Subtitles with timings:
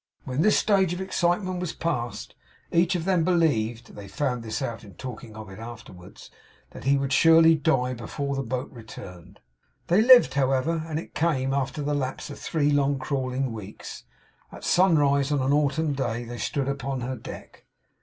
[0.23, 2.33] When this stage of excitement was passed,
[2.71, 6.31] each of them believed (they found this out, in talking of it afterwards)
[6.71, 9.41] that he would surely die before the boat returned.
[9.89, 14.05] They lived, however, and it came, after the lapse of three long crawling weeks.
[14.51, 17.65] At sunrise, on an autumn day, they stood upon her deck.